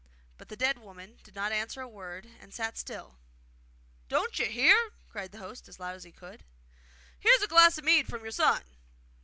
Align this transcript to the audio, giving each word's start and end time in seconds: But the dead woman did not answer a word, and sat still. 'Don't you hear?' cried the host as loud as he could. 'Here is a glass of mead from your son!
But 0.39 0.49
the 0.49 0.55
dead 0.55 0.79
woman 0.79 1.19
did 1.23 1.35
not 1.35 1.51
answer 1.51 1.79
a 1.79 1.87
word, 1.87 2.25
and 2.39 2.51
sat 2.51 2.75
still. 2.75 3.19
'Don't 4.09 4.39
you 4.39 4.47
hear?' 4.47 4.93
cried 5.07 5.31
the 5.31 5.37
host 5.37 5.67
as 5.69 5.79
loud 5.79 5.95
as 5.95 6.03
he 6.05 6.11
could. 6.11 6.43
'Here 7.19 7.33
is 7.35 7.43
a 7.43 7.47
glass 7.47 7.77
of 7.77 7.83
mead 7.83 8.07
from 8.07 8.23
your 8.23 8.31
son! 8.31 8.63